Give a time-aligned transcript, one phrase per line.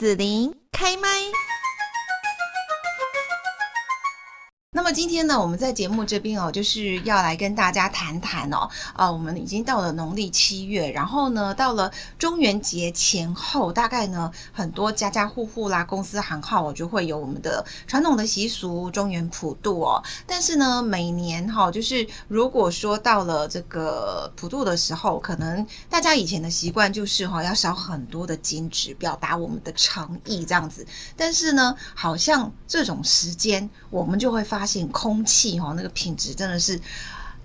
[0.00, 1.08] 子琳开麦。
[4.72, 20.00] 那么今天呢，我们在节目这边哦，就是要来跟大家谈谈哦，啊，我们已经到了农历七月，然后呢，到了中元节前后，大概呢，很多家家户户啦，公司行号哦，就会有我们的传统的习俗中元普渡哦。
[20.24, 30.86] 但是呢，每年哈，就是如果说到了这个普渡的时候，可能大家以前的习惯就是哈，要烧很多的金纸，表达我们的诚意这样子。
[31.16, 34.90] 但是呢，好像这种时间，我们就会发发现。
[34.90, 36.78] 空气哦，那个品质真的是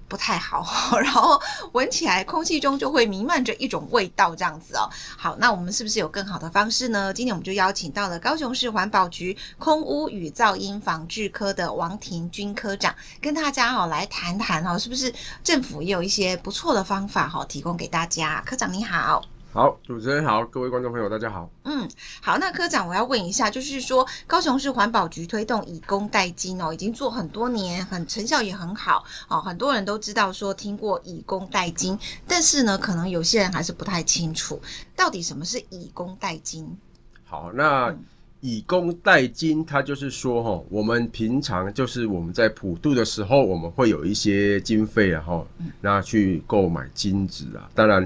[0.07, 0.65] 不太好，
[0.99, 1.39] 然后
[1.71, 4.89] 闻起来空气中就会弥漫着一种味道，这样子哦。
[5.15, 7.13] 好，那我们是不是有更好的方式呢？
[7.13, 18.43] 今天我们就邀请到了高雄市环保局空污与噪音防治科的王庭军科长，跟大家哦来谈谈哦，是不是政府也有一些不错的方法哈，提供给大家？
[18.45, 19.23] 科长你好。
[19.55, 21.49] 好，主持人好，各位观众朋友，大家好。
[21.63, 21.87] 嗯，
[22.21, 34.61] 好，那科长，我要问一下，就是说，高雄市环保局推动以工代金哦，已经做很多年，很成效也很好哦，很多人都知道说听过以工代金，但是呢，可能有些人还是不太清楚，
[34.93, 36.77] 到底什么是以工代金？
[37.23, 37.95] 好，那
[38.41, 45.47] 以工代金，它就是说哈，我们平常就是我们在普渡的时候，我们会有一些经费然后
[45.79, 48.05] 那去购买金子啊，当然。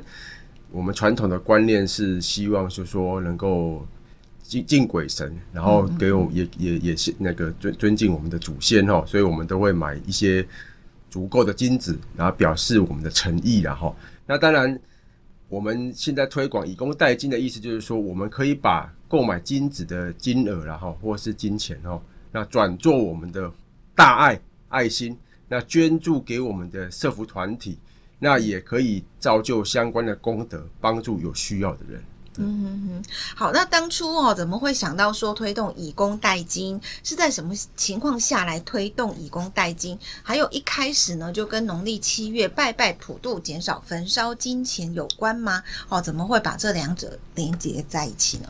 [0.72, 3.86] 我们传统的观念是希望，就是说能够
[4.44, 10.45] 敬敬鬼神，然后给我也也也是那个尊尊敬我们的祖先哦，所以我们都会买一些
[11.09, 13.95] 足够的金子，然后表示我们的诚意，然后
[14.28, 14.80] 那当然
[15.48, 22.00] 我们现在推广以工代金的意思就是说，我们可以把购买金子的金额，然后或是金钱哦，
[22.31, 23.52] 那转做我们的
[23.95, 25.17] 大爱爱心，
[25.48, 27.80] 那捐助给我们的社福团体。
[28.20, 32.03] 那也可以造就相关的功德，帮助有需要的人。
[32.42, 33.03] 嗯哼哼，
[33.36, 36.80] 好，那当初哦，怎么会想到说推动以工代金？
[37.03, 40.00] 是在什么情况下来推动以工代金？
[40.23, 45.61] 还有一开始呢，就跟农历七月拜拜普渡、减少焚烧金钱有关吗？
[45.89, 48.49] 哦，怎么会把这两者连接在一起呢？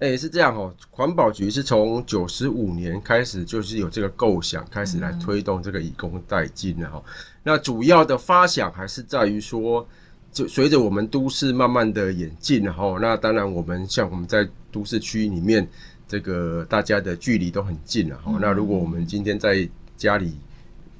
[0.00, 7.02] 哎、欸，是这样哦，环保局是从九十五年开始，就是有这个构想，开始来推动这个以工代金的哈。
[7.42, 9.84] 那主要的发想还是在于说，
[10.30, 15.68] 就随着我们都市慢慢的演进，然后那当然我们像我们在都市区里面，
[16.06, 20.38] 这个大家的距离都很近，然后那如果我们今天在家里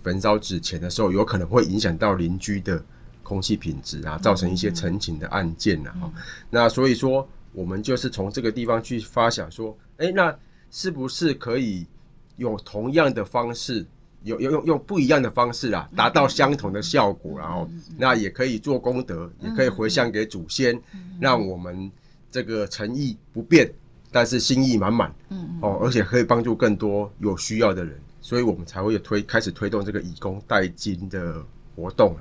[0.02, 2.82] 焚烧纸钱的时候，有可能会影响到邻居的
[3.22, 6.10] 空气品质啊，造成一些陈情的案件啊。
[6.50, 10.36] 那所以说，我们就是从这个地方去发想说，哎，那
[10.70, 11.86] 是不是可以
[12.36, 13.86] 用同样的方式？
[14.24, 20.78] 有有用用不一样的方式啊，达到相同的效果，然后那也可以做功德，也可以回向给祖先，
[21.20, 21.90] 让我们
[22.28, 23.72] 这个诚意不变，
[24.10, 31.40] 但是心意满满，嗯哦，而且可以帮助更多有需要的人，所以我们才会推开始推动这个以工代金的
[31.76, 32.16] 活动，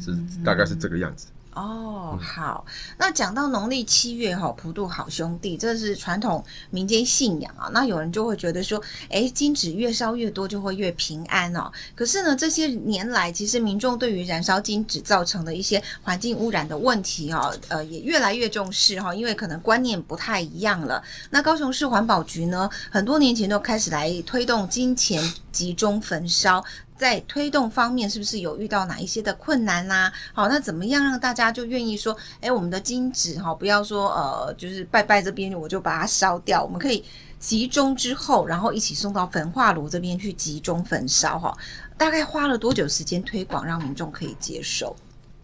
[0.00, 1.26] 是大概是这个样子。
[1.54, 2.64] 哦，好。
[2.96, 7.68] 那讲到农历七月哈，普渡好兄弟，这是传统民间信仰啊。
[7.72, 11.70] 那有人就会觉得说，哎，金纸越烧越多，就会越平安哦。
[11.94, 21.02] 可是呢，这些年来，其实民众对于燃烧金纸造成的一些环境污染的问题哈，呃，也越来越重视哈，因为可能观念不太一样了。
[21.30, 26.64] 那高雄市环保局呢，很多年前都开始来推动金钱集中焚烧。
[27.00, 30.12] 在推动方面，是不是有遇到哪一些的困难啦、啊？
[30.34, 37.02] 好，那怎么样让大家就愿意说，哎，我们的金纸哈，不要说呃，就是拜拜这边我就把它烧掉，我们可以
[37.38, 41.56] 集中之后，然后一起送到焚化炉这边去集中焚烧哈。
[41.96, 44.94] 大概花了多久时间推广，让民众可以接受？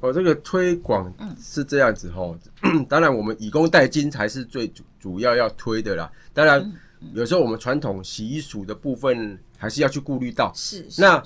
[0.01, 1.11] 哦，这个推广
[1.43, 6.13] 是这样子哈、嗯， 当然我们以工代金才是最主主要要推的啦。
[6.35, 6.71] 当然，
[7.15, 11.23] 有时候我们传统习俗的部分还是要去顾虑到，是，是，是那。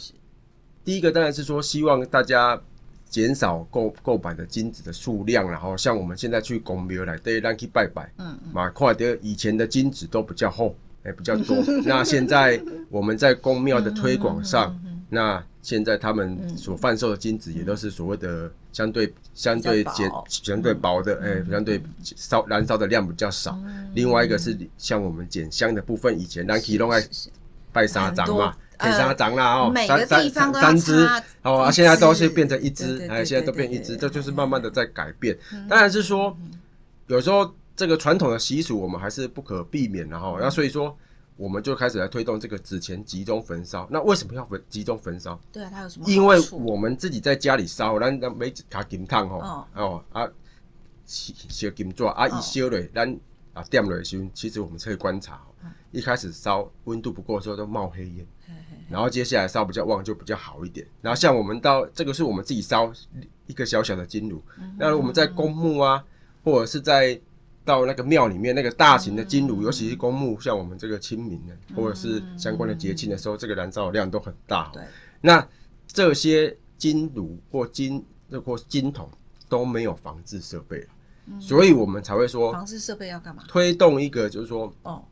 [0.85, 2.61] 第一个当然是说，希望大家
[3.09, 11.57] 减少购购买的金子的数量，然后像我们现在去公庙来对，让去拜拜，嗯，马快的以前的金子都比较厚，哎，比较多。
[11.85, 14.79] 那现在我们在公庙的推广上，
[15.09, 23.59] 那现在他们所贩售的金子也都是所谓的相对相对减相对薄的，哎，相对烧燃烧的量比较少。
[23.93, 27.03] 另外一个是像我们剪香的部分，以前让去弄来
[27.73, 28.57] 拜三张嘛。
[28.81, 31.07] 铁砂掌啦哦，每个地方都三只
[31.43, 35.37] 哦，啊，现在都是变成一只，哎，现在都变一只，这就是慢慢的在改变。
[35.69, 36.37] 当然是说，
[37.09, 40.37] 有时候这个传统的习俗我们还是不可避免的哈。
[40.41, 40.97] 那所以说，
[41.37, 43.87] 我们就开始来推动这个纸钱集中焚烧。
[43.91, 45.39] 那为什么要焚集中焚烧？
[45.53, 46.05] 对啊，它有什么？
[46.09, 50.29] 因为我们自己在家里烧，咱咱没卡金烫吼哦啊，
[51.07, 53.19] 烧金纸啊，一烧嘞，咱
[53.53, 55.41] 啊点了熏，其实我们可以观察，
[55.91, 58.27] 一开始烧温度不够的时候都冒黑烟，
[58.89, 60.87] 然后接下来烧比较旺就比较好一点。
[61.03, 62.93] 然后像我们到这个是我们自己烧
[63.47, 64.43] 一个小小的金炉，
[64.79, 66.05] 那我们在公墓啊，
[66.45, 67.21] 或者是在
[67.65, 74.71] 到那个庙里面那个大型的金炉，尤其是公墓，像我们这个清明的或者是相关的节庆的时候，这个燃烧的量都很大。
[74.73, 74.83] 对，
[75.21, 75.47] 那
[75.87, 78.05] 这些金炉或金
[78.45, 79.09] 或金桶
[79.49, 80.87] 都没有防治设备。
[81.41, 83.45] 所以我们才会说，防治设备要干嘛？
[83.47, 85.05] 推动一个就是说，哦，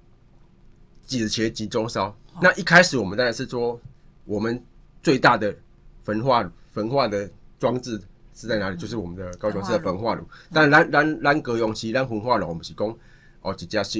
[1.07, 2.15] 纸钱集中烧。
[2.41, 3.81] 那一开始我们当然是说，
[4.25, 4.63] 我们
[5.03, 5.55] 最大的
[6.03, 7.29] 焚化焚化的
[7.59, 8.01] 装置
[8.35, 8.77] 是在哪里？
[8.77, 10.25] 就是我们的高雄市的焚化炉。
[10.53, 12.99] 但咱咱咱高雄市咱焚化炉，我们是讲
[13.43, 13.99] 哦，一只是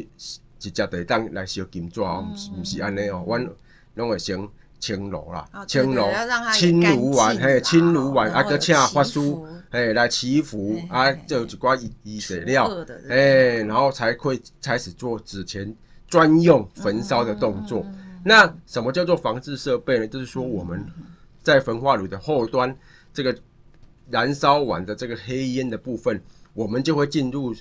[0.61, 3.49] 一家得当来烧金纸哦，不是不是安尼哦，阮
[3.95, 4.37] 拢会先
[4.79, 6.03] 清炉啦，青炉
[6.55, 9.21] 青炉完，嘿，青炉完啊，搁请法师。
[9.71, 12.67] 哎，来祈福啊，就一挂仪仪式料，
[13.07, 15.77] 哎，然后才会开始做纸钱
[16.07, 17.85] 专用焚烧的动作。
[18.25, 20.07] 那什么叫做防治设备呢？
[20.07, 20.83] 就是说我们
[21.43, 22.75] 在焚化炉的后端，
[23.13, 23.37] 这个
[24.09, 26.19] 燃烧完的这个黑烟的部分，
[26.55, 27.55] 我们就会进入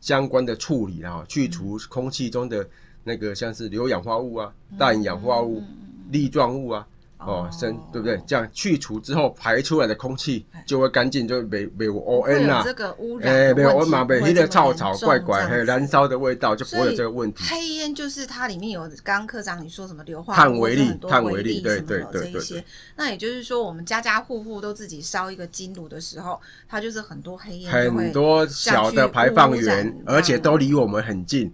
[0.00, 2.64] 相关的处理啊，去除空气中的
[3.02, 5.60] 那个像是硫氧化物啊、氮氧化物、
[6.10, 6.86] 粒状物啊。
[7.20, 8.16] 哦，生对不对？
[8.24, 12.62] 这样去除之后排出来的空气就会干净，就没没有 O N 啦。
[12.64, 17.42] 这个污染，哎，没有 O N 嘛，没那个臭草怪怪，还有燃烧的味道就不会有这个问题。
[17.42, 22.64] 黑烟就是它里面有刚刚科长你说什么硫化碳微粒、碳微粒，对对对这些。
[22.94, 31.52] 那也就是说，我们家家户户都自己烧一个金炉的时候，它就是很多黑烟，很多小的排放源，而且都离我们很近。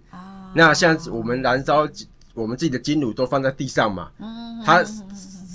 [0.53, 1.87] 那像我们燃烧
[2.35, 4.11] 我们自己的金炉都放在地上嘛，
[4.63, 4.85] 它。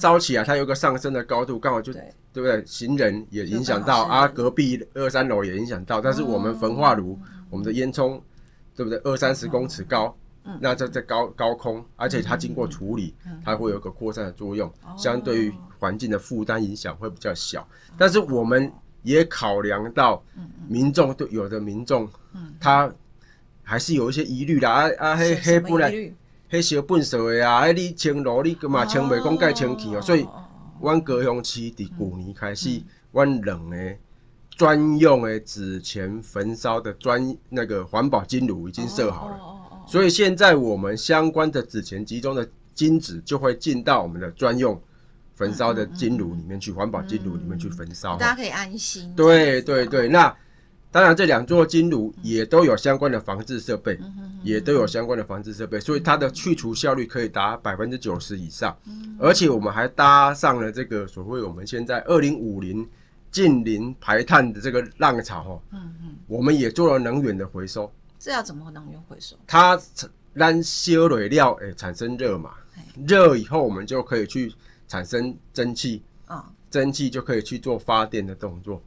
[0.00, 2.64] 烧起来，它有个上升的高度，刚好就对，对不对？
[2.64, 6.00] 行人也影响到啊，隔壁二三楼也影响到。
[6.00, 8.18] 但是我们焚化炉，嗯、我们的烟囱，
[8.74, 8.98] 对不对？
[9.04, 17.60] 二三十公尺高，嗯、那在在高高空，而且它经过处理，嗯、它会有个扩散的作用，嗯、相对于环境的负担影响会比较小。
[17.90, 18.72] 嗯、但是我们
[19.02, 20.24] 也考量到
[20.66, 22.90] 民众，都有的民众，嗯、他
[23.62, 25.92] 还是有一些疑虑的啊啊，黑黑不来。
[26.50, 30.02] 迄烧粪扫的啊，哎，你清炉你干嘛清袂讲介清气哦？
[30.02, 30.26] 所以，
[30.82, 32.82] 阮高雄市伫旧年开始，
[33.12, 33.76] 阮两个
[34.56, 39.38] 专用的纸钱焚烧的专那个环保金炉已经设好了。
[39.86, 44.80] 所以现在我们相关的纸钱集中的金纸就会进到我们的专用
[45.36, 49.14] 焚烧的金炉里面去，环保金炉里面去焚烧，大家可以安心。
[49.14, 50.36] 对对对，那。
[50.92, 53.96] 当然，这两座金炉也都有相关的防治设备，
[54.42, 58.76] 也都有相关的防治设备，所以它的去除效率可以达百分之九十以上。
[59.18, 62.84] 而且我们还搭上了这个所谓我们现在二零五零
[63.30, 65.62] 近零排碳的这个浪潮哦。
[65.70, 67.88] 嗯嗯，我们也做了能源的回收。
[68.18, 69.36] 这要怎么能源回收？
[69.46, 69.80] 它
[70.32, 72.50] 燃烧燃料诶产生热嘛，
[73.06, 74.52] 热以后我们就可以去
[74.88, 78.82] 产生蒸汽啊，蒸汽就可以去做发电的动作。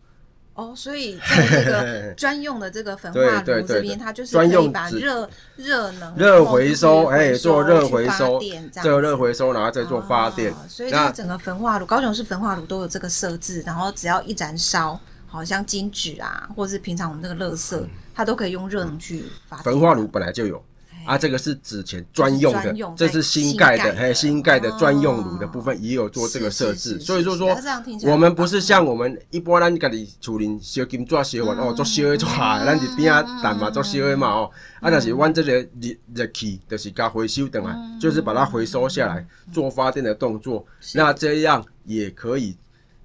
[0.55, 8.39] 哦，所以在这个 专用的这个焚化炉这边，它就是可以把热热能热回收，哎，做热回收，
[8.81, 10.53] 做热回收，然后再做发电。
[10.67, 17.83] 所以它整个焚化炉，高雄市焚化炉都有这个设置，然后只要一燃烧，好像金纸啊，或者是平常我们那个垃圾，
[18.13, 19.63] 它都可以用热能去发电。
[19.63, 20.63] 焚化炉本来就有。
[21.05, 27.55] 啊，这个是纸钱专用的，这是新盖的，还有新盖的专用炉的部分也有做这个设置，所以说说
[28.03, 42.55] 我们不是像我们一般咱家里厝里烧金纸烧完哦做烧的抓，咱就边啊淡嘛做烧的嘛哦，啊但是阮这个热热气就是加回收等啊，就是把它回收下来做发电的动作，那这样也可以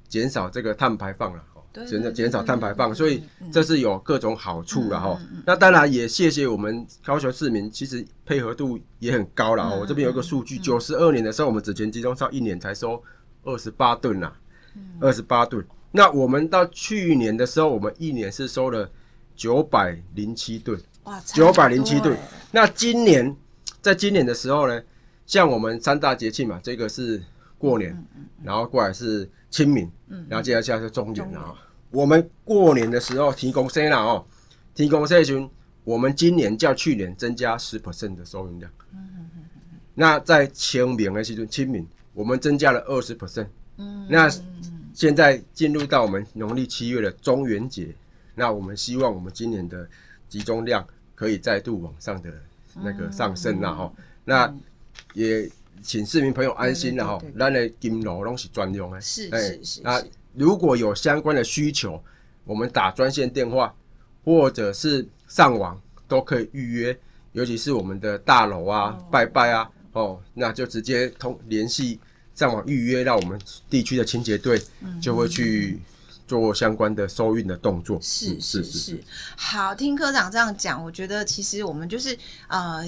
[0.09, 1.43] 减少这个碳排放了。
[1.87, 5.19] 减少减少碳排放，所以这是有各种好处的哈。
[5.47, 9.79] 那当然也谢谢我们高雄市民，其实配合度也很高了。
[9.79, 13.03] 我这边有个数据，九十二年的时候，我们只前集中烧一年才收
[13.45, 14.33] 二十八吨呐，
[15.01, 15.65] 二十八吨。
[15.91, 18.91] 那我们到去年的时候，我们一年是收了
[19.35, 22.17] 九百零七吨，哇，九百零七吨。
[22.51, 23.35] 那今年
[23.81, 24.83] 在今年的时候呢，
[25.27, 27.23] 像我们三大节庆嘛，这个是
[27.57, 27.97] 过年，
[28.43, 29.91] 然后过来是清明，
[30.29, 31.55] 然后接下来是中元啊。
[31.91, 34.25] 我们过年的时候提供生了哦，
[34.75, 35.49] 提供社群，
[35.85, 38.71] 我们今年较去年增加十 percent 的收银量。
[38.93, 39.43] 嗯嗯嗯
[39.73, 39.81] 嗯。
[39.95, 43.47] 那在清明的时候，清明我们增加了二十 percent。
[43.79, 44.07] 嗯。
[44.09, 44.29] 那
[44.93, 47.95] 现在进入到我们农历七月的中元节，
[48.35, 49.89] 那我们希望我们今年的
[50.29, 52.31] 集中量可以再度往上的
[52.75, 53.93] 那个上升了哈。
[54.25, 54.55] 那
[55.15, 55.49] 也
[55.81, 59.01] 请市民朋友安心了哈，咱的金炉拢是专用的。
[59.01, 59.81] 是是是。
[59.83, 60.03] 那
[60.39, 62.01] 如果有相关的需求，
[62.45, 63.75] 我们打专线电话，
[64.25, 66.99] 或者是上网都可以预约，
[67.33, 71.99] 尤其是我们的大楼啊、哦、拜拜啊，哦，那就直接通联系
[72.35, 74.63] 上网预约，让我们地区的清洁队
[75.03, 75.81] 就会去
[76.27, 77.99] 做相关的收运的动作。
[78.01, 79.05] 是是是，是，
[79.37, 82.17] 好，听科长这样讲，我觉得其实我们就是
[82.47, 82.85] 呃。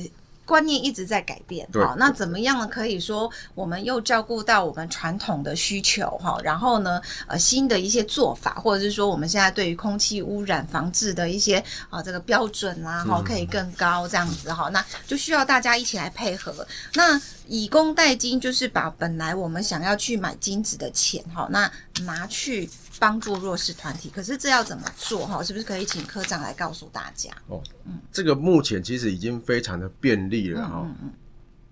[0.51, 2.67] 观念一直在改变，好，那怎么样呢？
[2.67, 16.67] 可以说我们又照顾到我们传统的需求，哈，然后呢，呃，新的一些做法，或者是说我们现在对于空气污染防治的一些啊这个标准啊，哈，可以更高这样子哈，那就需要大家一起来配合。
[16.95, 17.17] 那
[17.51, 21.71] 以工代金就是把本来我们想要去买金子的钱，哈，那
[22.05, 22.69] 拿去。
[23.01, 25.43] 帮助弱势团体，可是这要怎么做哈？
[25.43, 27.31] 是不是可以请科长来告诉大家？
[27.47, 30.83] 哦，嗯，这个目前其实已经非常的便利了哈。
[30.85, 31.13] 嗯嗯，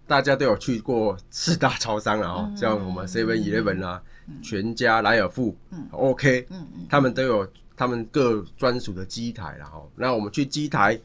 [0.07, 4.03] 大家都有去过四大超商了哈，像我们 Seven Eleven 啊、
[4.43, 5.55] 全家、莱尔富、
[5.91, 9.83] OK，嗯嗯，他们都有他们各专属的机台了哈。
[9.97, 10.99] 那我们去机台，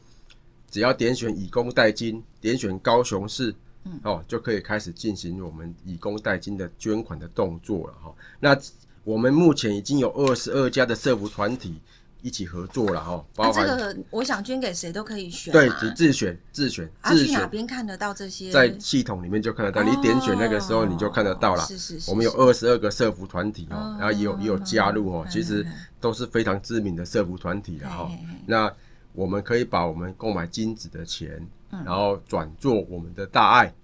[0.70, 3.54] 只要点选以工代金，点选高雄市，
[4.02, 8.14] 哦，就可以开始进行我们以工代金的捐款的动作了哈。
[8.40, 8.58] 那
[9.04, 11.80] 我们目前已经有二十二家的社服团体
[12.22, 18.50] 一起合作了哈，包含这个我想捐给谁都可以选，对，你自选自选自哪边看得到这些？
[18.50, 21.62] 在系统里面就看得到，你点选那个时候你就看得到了。
[21.66, 22.10] 是是是。
[22.10, 25.66] 我们有二十二个社服团体哦，然后也有也有加入哦，其实
[26.00, 28.10] 都是非常知名的社服团体了哈。
[28.46, 28.72] 那
[29.12, 31.46] 我们可以把我们购买金子的钱，
[31.84, 33.74] 然后转做我们的大爱，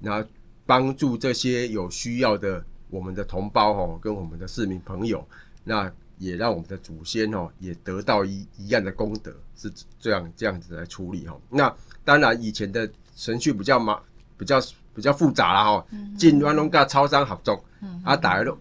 [0.00, 0.28] 然后
[0.66, 2.64] 帮助这些有需要的。
[2.92, 5.24] 我们的同胞哦，跟我们的市民朋友，
[5.62, 5.88] 那
[6.18, 11.40] 也让我们的祖先哦，也得到一一样的功德，是这样这样子来处理哦。
[11.48, 11.72] 那
[12.04, 13.96] 当然以前的程序比较麻，
[14.36, 14.60] 比较
[14.92, 15.86] 比较复杂了哈。
[16.18, 18.58] 进湾龙跟超商合作，嗯啊，大家都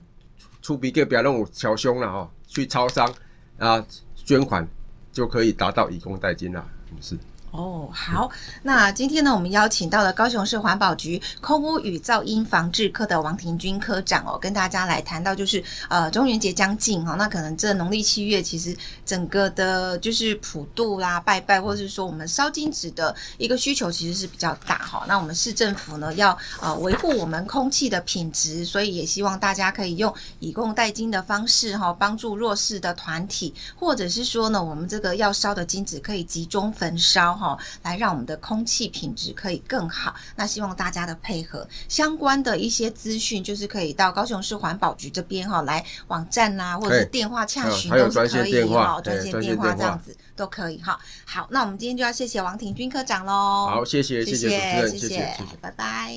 [0.61, 3.11] 出比给别人有小凶了哈，去超商
[3.57, 4.67] 啊捐款
[5.11, 6.63] 就可以达到以工代金了，
[7.01, 7.17] 是。
[7.51, 8.29] 哦，好，
[8.61, 25.03] 那今天呢，我们邀请到了高雄市环保局空污与噪音防治科的王庭军科长哦，跟大家来谈到就是呃中元节将近哈，那可能这农历七月其实整个的就是普渡啦、拜拜，或者是说我们烧金纸的一个需求其实是比较大哈。
[25.07, 37.38] 那我们市政府呢要呃维护我们空气的品质，所以也希望大家可以用以供代金的方式哈，帮助弱势的团体，或者是说呢，我们这个要烧的金纸可以集中焚烧。
[37.39, 40.13] 哈，来让我们的空气品质可以更好。
[40.35, 50.99] 那希望大家的配合，相关的一些资讯，就是可以到高雄市环保局这边哈，来网站呐、啊，或者是电话洽询都是可以哈，专线电话这样子都可以哈。
[51.25, 53.67] 好，那我们今天就要谢谢王庭君科长喽。
[53.69, 56.13] 好，谢谢，谢谢，谢谢，谢谢，拜拜。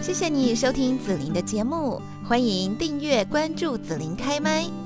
[0.00, 4.85] 谢谢你收听紫琳的节目，欢迎订阅关注紫琳开麦。